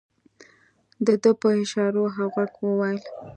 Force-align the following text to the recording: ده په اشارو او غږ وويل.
ده 1.05 1.31
په 1.41 1.47
اشارو 1.61 2.03
او 2.21 2.27
غږ 2.35 2.51
وويل. 2.63 2.99